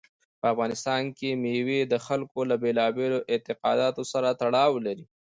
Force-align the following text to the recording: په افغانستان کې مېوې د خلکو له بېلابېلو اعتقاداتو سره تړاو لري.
په 0.39 0.45
افغانستان 0.53 1.03
کې 1.17 1.29
مېوې 1.43 1.81
د 1.91 1.93
خلکو 2.05 2.39
له 2.49 2.55
بېلابېلو 2.63 3.19
اعتقاداتو 3.31 4.01
سره 4.11 4.29
تړاو 4.41 4.73
لري. 4.85 5.05